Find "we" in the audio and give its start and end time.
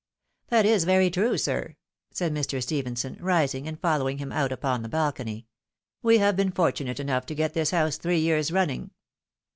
6.01-6.17